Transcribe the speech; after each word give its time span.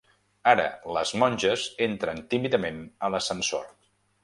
Ara 0.53 0.63
les 0.95 1.11
monges 1.23 1.67
entren 1.89 2.23
tímidament 2.33 2.83
a 3.09 3.13
l'ascensor. 3.17 3.73